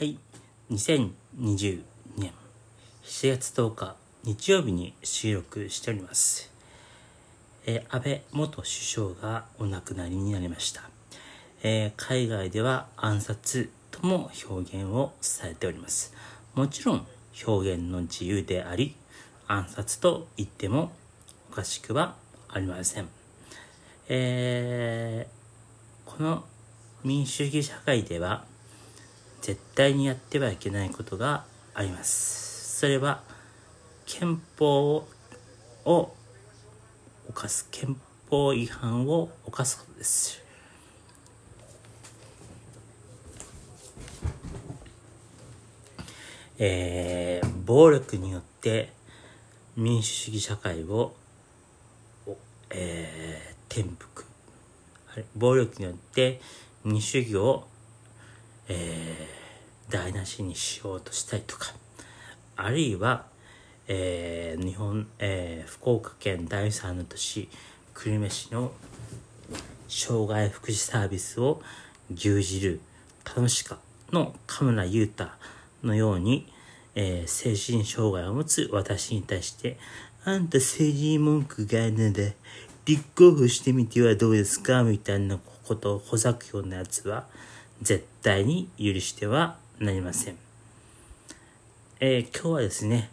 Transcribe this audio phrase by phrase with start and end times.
[0.00, 0.16] はい、
[0.70, 1.82] 2020
[2.16, 2.32] 年
[3.04, 6.50] 7月10日日曜日に収録しております。
[7.66, 10.88] えー安倍元首相がお亡くなりになりました。
[11.62, 16.14] えー海外では暗殺とも表現をされております。
[16.54, 17.06] もちろん
[17.46, 18.96] 表現の自由であり、
[19.48, 20.92] 暗殺と言っても
[21.52, 22.16] おかしくは
[22.48, 23.08] ありません。
[24.08, 26.44] えーこの
[27.04, 28.48] 民主主義社会では
[29.40, 31.44] 絶対にやってはいけないことが
[31.74, 32.78] あります。
[32.80, 33.22] それは
[34.06, 35.04] 憲法
[35.84, 36.14] を
[37.28, 37.96] 犯す憲
[38.28, 40.42] 法違反を犯すことです。
[46.58, 48.92] えー暴力によって
[49.76, 51.14] 民主主義社会を、
[52.70, 54.24] えー転覆
[55.36, 56.40] 暴力によって
[56.84, 57.68] 民主主義を、
[58.70, 59.40] えー
[59.92, 61.74] 台無しにしようとしたりとか
[62.56, 63.26] あるいは、
[63.88, 67.48] えー日本、えー福岡県第三の都市
[67.94, 68.70] 久留米市の
[69.88, 71.60] 障害福祉サービスを
[72.14, 72.80] 牛耳る
[73.24, 73.78] 楽しか
[74.12, 75.26] のカ村雄太
[75.82, 76.46] のように、
[76.94, 79.76] えー精神障害を持つ私に対して
[80.24, 82.36] あんた政治文句があるので
[82.84, 87.26] 立候補してみてはどうですかみたいなことをほざくようなやつは
[87.82, 90.36] 絶対に許してはなりません。
[92.00, 93.10] えー今日はですね、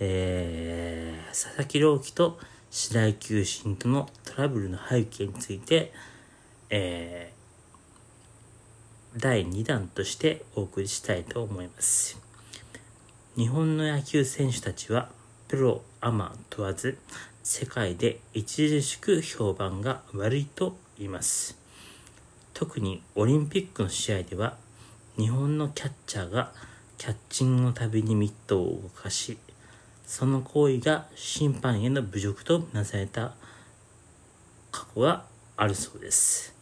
[0.00, 2.38] えー佐々木朗希と
[2.70, 5.92] 白井球審とのトラブルの背景について、
[6.70, 7.36] えー
[9.18, 12.18] 第2弾としてお送りしたいと思います。
[13.36, 15.10] 日本の野球選手たちは
[15.48, 16.98] プロ、アマ問わず
[17.42, 21.65] 世界で著しく評判が悪いと言います。
[22.58, 24.56] 特にオリンピックの試合では
[25.18, 26.52] 日本のキャッチャーが
[26.96, 29.36] キャッチングのたびにミットを動かし
[30.06, 33.34] その行為が審判への侮辱とみなされた
[34.72, 35.24] 過去が
[35.58, 36.54] あるそうです。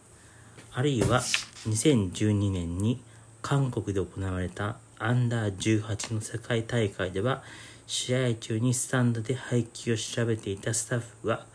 [0.73, 1.21] あるいは
[1.69, 3.01] 2012年に
[3.41, 7.41] 韓国で行われたアンダー18の世界大会では
[7.87, 11.45] 試合中にスタンドで配球を調べていたスタッフが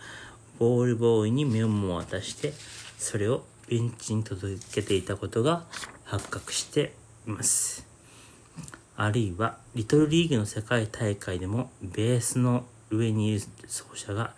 [0.58, 2.54] ボールボーイにメモを渡して
[2.96, 5.62] それをベンチに届けていたことが
[6.02, 6.92] 発覚して
[7.28, 7.86] います。
[8.96, 14.34] あるいはリトルリーグの世界大会でもベースの上にいる走者が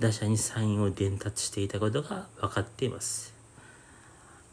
[0.00, 3.34] 打者にサインを伝達していたことが分かっています。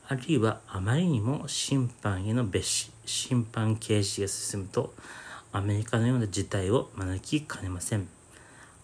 [0.09, 4.93] あるいはあまりにも審判への別視審判軽視が進むと
[5.53, 8.09] アメリカのような事態を招きかねません。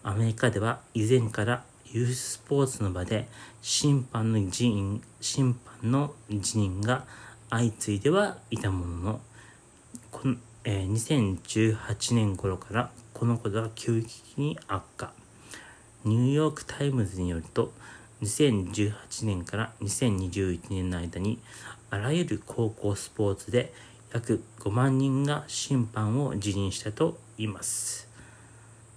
[0.02, 3.28] アメリカでは以前からユーススポーツの場で
[3.62, 7.04] 審判の辞任審判の辞任が
[7.50, 9.20] 相次いではいたものの
[10.10, 10.34] この、
[10.64, 15.12] えー2018年頃からこのことが急激に悪化。
[16.04, 17.72] ニューヨーク・タイムズによると
[18.22, 21.38] 2018年から2021年の間に
[21.90, 23.72] あらゆる高校スポーツで
[24.12, 28.08] 約5万人が審判を辞任したといいます。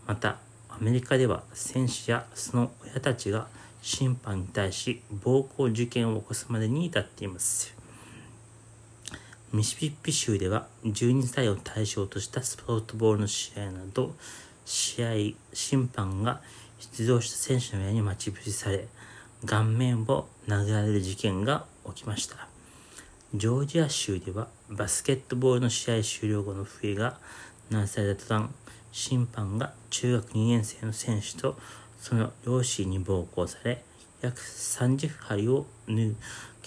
[0.07, 0.39] また
[0.79, 3.47] アメリカでは選手やその親たちが
[3.81, 7.75] 審判に対し暴行事件を起こすまでに至っています。
[9.51, 14.13] ミシシッピ州では12歳を対象としたスポーツボールの試合など
[14.65, 15.09] 試合
[15.53, 16.41] 審判が
[16.79, 18.87] 出場した選手の親に待ち伏せされ
[19.45, 22.47] 顔面を殴られる事件が起きました。
[23.33, 27.17] ジョージア州ではバスケットボールの試合終了後の笛が
[27.71, 28.49] 鳴らされた途端
[28.97, 31.55] 審判が中学2年生の選手と
[31.99, 33.83] その両親に暴行され
[34.21, 36.15] 約30針を縫う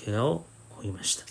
[0.05, 0.45] 怪我を
[0.79, 1.25] 負いました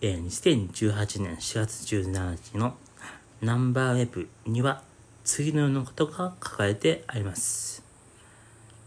[0.00, 2.76] えー2018年4月17日の
[3.42, 4.82] ナンバーウェブには
[5.22, 7.82] 次のようなことが書かれてあります。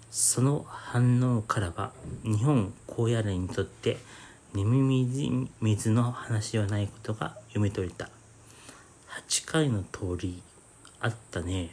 [0.09, 1.91] その反応からは
[2.23, 3.97] 日本高野連にとって
[4.53, 5.07] 耳
[5.61, 8.09] 水の話はないことが読み取れた。
[9.27, 10.41] 8回の通り
[10.99, 11.69] あったね。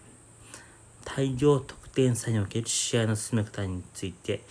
[1.05, 4.43] 大量得点差における試合の進め方について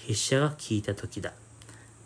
[0.00, 1.32] 筆者が聞いた時だ。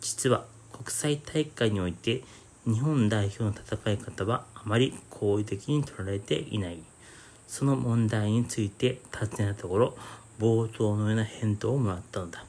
[0.01, 2.25] 実は国際大会において
[2.67, 6.83] 日本代表の戦い方はあまり好意的に取られていない。
[7.47, 9.97] その問題について尋ねたところ、
[10.39, 12.45] 冒頭のような返答をもらったのだ。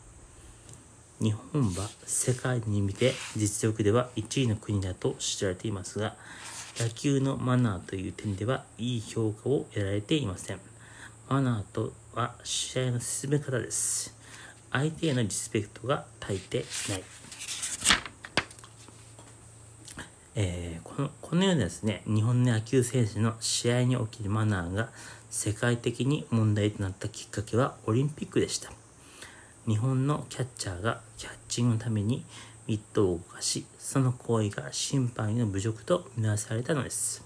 [1.21, 6.15] 日本は世界に見て実力では1位の国だと知られていますが、
[6.79, 10.59] 野球のマナーという点ではいい評価を得られていません。
[11.29, 14.18] マナーとは試合の進め方です。
[14.71, 17.03] 相手へのリスペクトが足りてない。
[20.33, 24.89] えー、このこのようなですね日本の野球選手の試合におけるマナーが
[25.29, 28.71] 世界的に問題となったきっかけはオリンピックでした
[29.68, 32.25] 日本のキャッチャーがキャッチングのために
[32.68, 37.24] ミットを動かしその行為が審判への侮辱と見なされたのです。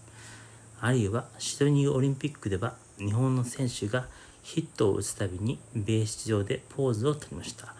[0.81, 4.07] あるいはシドニーオリンピックでは日本の選手が
[4.43, 7.73] ヒットを打つたびにベース上でポーズをとりました。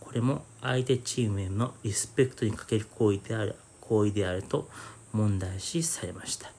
[0.00, 4.68] これも相手チームへのリスペクトに欠ける行為である行為であると
[5.12, 6.50] 問題視されました。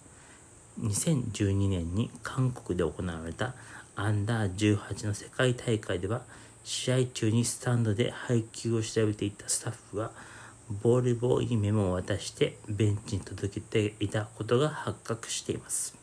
[0.81, 3.55] 2012年に韓国で行われた
[3.95, 6.21] アンダー18の世界大会では
[6.69, 10.11] 試合中にスタンドで配球を調べていたスタッフは
[10.83, 15.97] ボールボーイにメモを渡してベンチに届けていたことが発覚しています。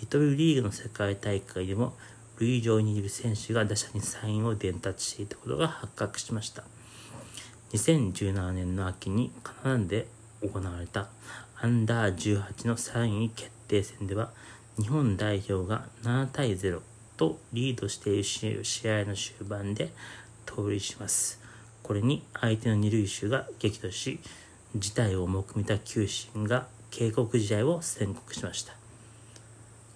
[0.00, 1.92] リトルリーグの世界大会でも
[2.38, 6.64] 塁上にいる選手が打者にサインを伝達していたことが発覚しました。
[7.74, 10.06] 2017年の秋にカナダで
[10.40, 11.10] 行われた
[11.60, 14.30] アンダー18の3位決定戦では
[14.80, 16.80] 日本代表が7対0
[17.16, 18.16] とリードしてい
[18.54, 19.92] る試合の終盤で
[20.46, 21.40] 盗塁します。
[21.82, 24.20] これに相手の二塁手が激怒し、
[24.76, 28.74] 事態を重く見た球審が警告試合を宣告しました。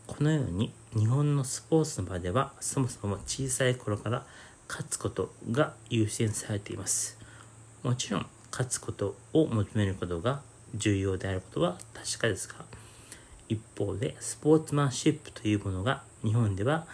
[0.07, 4.25] このように日本のスポーツの場ではそもそも小さい頃から
[4.69, 7.19] 勝つことが優先されています。
[7.83, 10.41] もちろん勝つことを求めることが
[10.75, 12.57] 重要であることは確かですが、
[13.49, 16.87] 一方でスポーツマンシップというものが日本では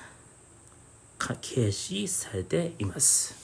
[1.29, 3.35] 軽視されています。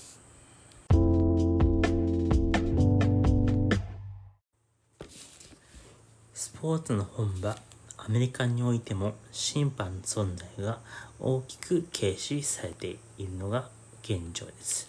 [6.34, 7.56] スポーツの本場
[7.96, 10.78] アメリカにおいても審判の存在が
[11.18, 13.68] 大きく軽視されているのが
[14.02, 14.86] 現状です。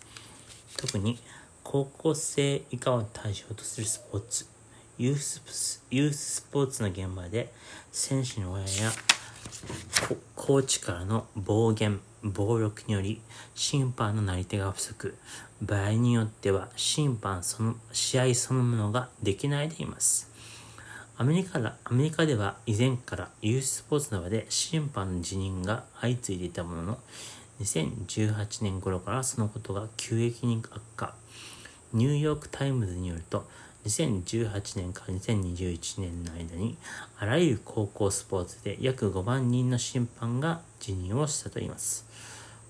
[0.76, 1.18] 特に
[1.64, 4.46] 高校生以下を対象とするスポーツ、
[4.98, 7.54] ユースユーススポーツの現場で
[7.92, 8.92] 選手の親や
[10.36, 13.22] コーチからの暴言、暴力により
[13.56, 15.16] 審判のなり手が不足、
[15.62, 20.30] 場合によっては審判その、試合そのものができないでいます。
[21.18, 27.00] アメリカらアメリカでは以前からユーススポーツの場で審判の辞任が相次いでいたものの、
[27.62, 31.14] 2018年頃からそのことが急激に悪化。
[31.94, 33.48] ニューヨークタイムズによると、
[33.86, 36.78] 2018年から2021年の間に、
[37.20, 42.11] あらゆる高校スポーツで約5万人の審判が辞任をしたといいます。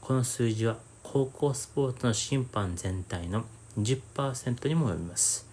[0.01, 3.45] この数字は高校スポーツの審判全体の
[3.79, 5.45] 20%にも及びます。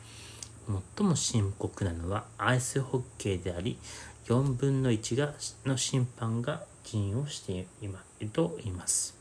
[0.97, 3.79] 最も深刻なのはアイスホッケーであり、
[4.27, 5.35] 4分の1が
[5.67, 7.89] の審判が辞任をしてい
[8.21, 9.15] ると言います。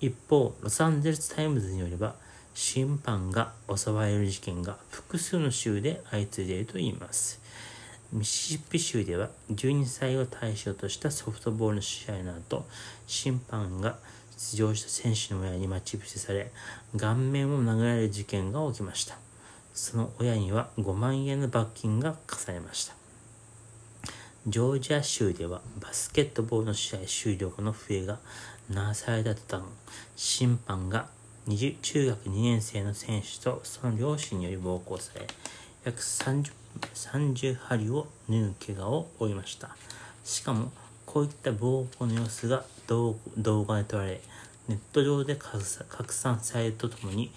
[0.00, 2.16] 一方、ロサンゼルスタイムズによれば、
[2.54, 7.40] 審判が襲われる事件が複数の州で相次いでいるといいます。
[8.12, 12.64] ミシシッピ州では12歳を対象としたソフトボールの試合の後、
[13.06, 13.98] 審判が
[14.36, 16.50] 出場した選手の親に待ち伏せされ、
[16.96, 19.16] 顔面を殴られる事件が起きました。
[19.72, 22.94] その親には5万円の罰金が課されました。
[24.46, 28.18] ジョージア州ではバスケットボールの試合終了後の笛が
[28.68, 29.66] 鳴された途端、
[30.16, 31.08] 審判が
[31.46, 35.26] 中学2年生の選手とその両親により暴行され、
[35.84, 36.50] 約 30,
[36.94, 39.76] 30針を縫う怪我を負いました。
[40.24, 40.72] しかも、
[41.04, 43.18] こういった暴行の様子が動
[43.64, 44.20] 画で撮られ、
[44.68, 45.62] ネット上で拡
[46.14, 47.32] 散されるとともに、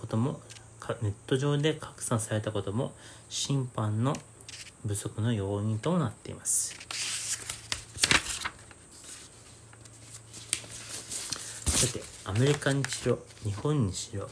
[0.00, 0.40] ことも
[1.02, 2.92] ネット上で拡散されたことも
[3.28, 4.16] 審判の
[4.86, 6.74] 不足の要因となっています。
[11.66, 14.28] さて、アメリカにしろ、日本にしろ、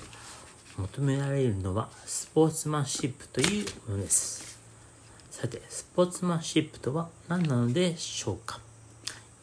[0.76, 4.58] 求められるのはスポーツマンシップというものです。
[5.30, 8.65] さて、スポーツマンシップとは何なのでしょうか？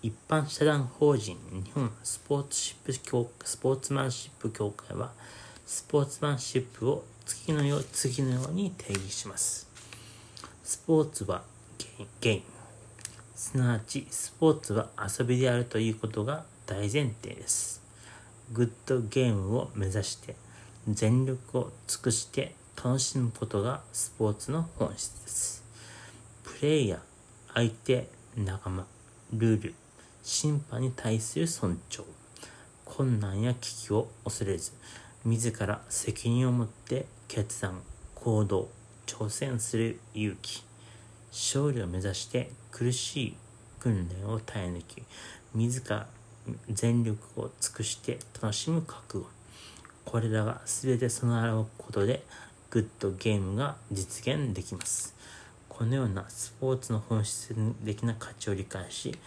[0.04, 5.14] 一般社団法人日本スポーツシップ協スポーツマンシップ協会は
[5.66, 9.66] スポーツマンシップを次のよう次のように定義します。
[10.62, 11.44] スポーツは
[12.20, 12.42] ゲーム。
[13.34, 17.82] すなわちスポーツは遊びであるということが大前提です。
[18.52, 20.36] グッドゲームを目指して
[20.86, 25.64] 全力を尽くして楽しむことがスポーツの本質です。
[26.44, 27.00] プレイヤー、
[27.54, 28.86] 相手、仲間、
[29.32, 29.76] ルール、
[30.24, 32.04] 審判に対する尊重、
[32.86, 34.72] 困難や危機を恐れず、
[35.26, 37.82] 自ら責任を持って決断、
[38.16, 38.70] 行動、
[39.06, 40.64] 挑戦する勇気、
[41.32, 43.36] 勝利を目指して苦しい
[43.80, 45.04] 訓練を耐え抜き、
[45.54, 46.08] 自ら
[46.70, 49.26] 全力を尽くして楽しむ覚悟。
[50.06, 52.24] これらが全て備わることで
[52.70, 55.16] グッドゲームが実現できます。
[55.68, 57.54] このようなスポーツの本質
[57.84, 59.18] 的な価値を理解し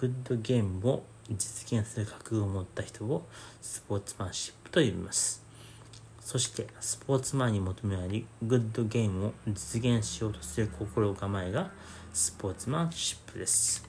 [0.00, 3.26] グッドゲームを実現する覚悟を持った人を
[3.60, 5.44] スポーツマンシップと呼びます。
[6.20, 11.70] そしてスポーツマンに求められグッドゲームを実現しようとする心構えが
[12.14, 13.86] スポーツマンシップです。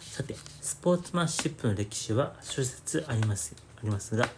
[0.00, 4.28] さてスポーツマンシップの歴史は諸説ありますありますが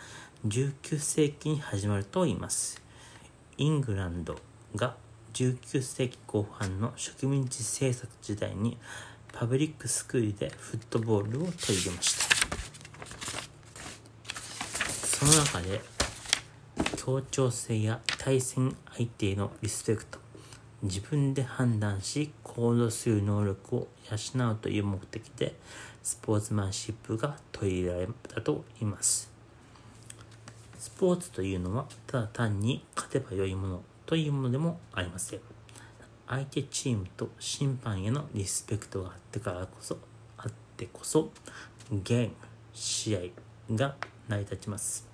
[0.46, 2.82] 19世紀に始まると言います。
[3.58, 4.38] イングランド
[4.74, 4.96] が
[5.34, 8.76] 19世紀後半の植民地政策時代に
[9.32, 12.22] パブリックスクールでフットボールを取り入れました。
[15.06, 15.80] その中で
[16.96, 20.18] 協調性や対戦相手へのリスペクト。
[20.82, 25.54] 自分で判断し行動する能力を養うという目的で
[26.02, 29.30] スポーツマンシップが取り入れられたと言います。
[30.78, 35.40] スポーツというのはただ単に勝てば良いものというものでもありません。
[36.32, 39.98] 相手チームと審判へのリスペクトがあってからこそ
[40.38, 41.28] あってこそ
[41.90, 42.34] ゲーム
[42.72, 43.16] 試
[43.68, 43.96] 合が
[44.28, 45.06] 成り立ちます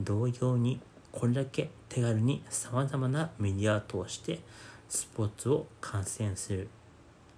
[0.00, 0.80] 同様に
[1.12, 4.40] これだけ手軽にさまざまなメディアを通して
[4.88, 6.68] スポーツを観戦する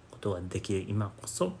[0.09, 1.53] ことができる今こそ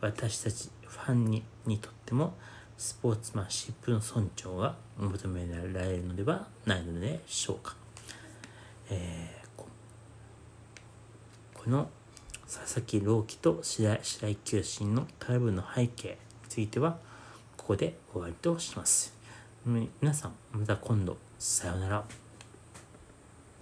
[0.00, 2.34] 私たちファンににとっても
[2.76, 7.76] スポーツマンシップの尊重が求められるのではないのでしょうか。
[8.90, 9.43] えー、
[11.70, 11.90] の
[12.46, 16.16] 佐々木朗希と白井球審のトラブルの背景に
[16.48, 16.98] ついては
[17.56, 19.14] ここで終わりとします。
[19.64, 22.23] 皆さんまた今度さようなら。